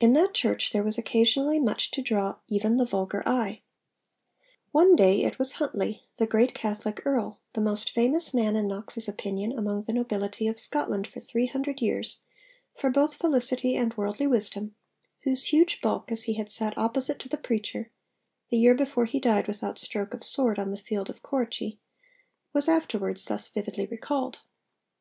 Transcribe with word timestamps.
In 0.00 0.12
that 0.14 0.34
church 0.34 0.72
there 0.72 0.82
was 0.82 0.98
occasionally 0.98 1.60
much 1.60 1.92
to 1.92 2.02
draw 2.02 2.38
even 2.48 2.78
the 2.78 2.84
vulgar 2.84 3.22
eye. 3.28 3.62
One 4.72 4.96
day 4.96 5.22
it 5.22 5.38
was 5.38 5.52
Huntly, 5.52 6.02
the 6.16 6.26
great 6.26 6.52
Catholic 6.52 7.00
Earl, 7.06 7.38
the 7.52 7.60
most 7.60 7.92
famous 7.92 8.34
man 8.34 8.56
in 8.56 8.66
Knox's 8.66 9.06
opinion 9.08 9.56
among 9.56 9.82
the 9.82 9.92
nobility 9.92 10.48
of 10.48 10.58
Scotland 10.58 11.06
for 11.06 11.20
three 11.20 11.46
hundred 11.46 11.80
years 11.80 12.22
for 12.76 12.90
'both 12.90 13.14
felicity 13.14 13.76
and 13.76 13.96
worldly 13.96 14.26
wisdom,' 14.26 14.74
whose 15.20 15.44
huge 15.44 15.80
bulk 15.80 16.10
as 16.10 16.24
he 16.24 16.32
had 16.32 16.50
sat 16.50 16.76
opposite 16.76 17.20
to 17.20 17.28
the 17.28 17.38
preacher 17.38 17.92
(the 18.48 18.58
year 18.58 18.74
before 18.74 19.04
he 19.04 19.20
died 19.20 19.46
'without 19.46 19.78
stroke 19.78 20.12
of 20.12 20.24
sword' 20.24 20.58
on 20.58 20.72
the 20.72 20.76
field 20.78 21.08
of 21.08 21.22
Corrichie) 21.22 21.78
was 22.52 22.68
afterwards, 22.68 23.24
thus 23.26 23.46
vividly 23.46 23.86
recalled. 23.86 24.40